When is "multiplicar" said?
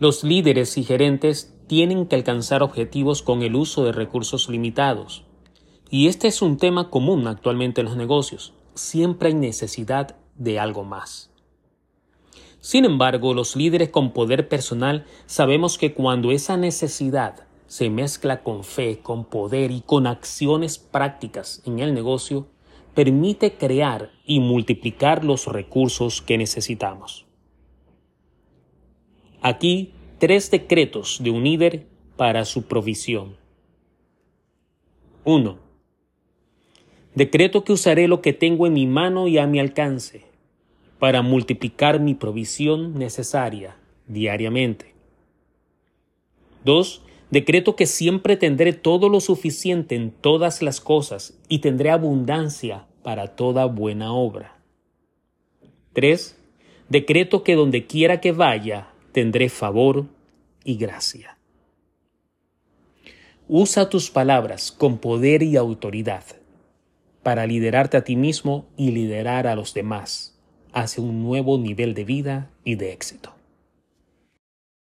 24.38-25.24, 41.22-42.00